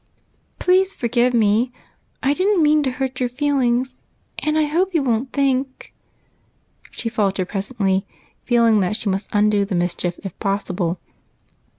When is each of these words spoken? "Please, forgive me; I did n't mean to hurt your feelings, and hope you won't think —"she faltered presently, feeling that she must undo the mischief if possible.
"Please, 0.57 0.95
forgive 0.95 1.31
me; 1.31 1.71
I 2.23 2.33
did 2.33 2.47
n't 2.47 2.63
mean 2.63 2.81
to 2.81 2.89
hurt 2.89 3.19
your 3.19 3.29
feelings, 3.29 4.01
and 4.39 4.57
hope 4.57 4.95
you 4.95 5.03
won't 5.03 5.31
think 5.31 5.93
—"she 6.89 7.07
faltered 7.07 7.49
presently, 7.49 8.07
feeling 8.43 8.79
that 8.79 8.95
she 8.97 9.09
must 9.11 9.29
undo 9.31 9.63
the 9.63 9.75
mischief 9.75 10.19
if 10.23 10.39
possible. 10.39 10.99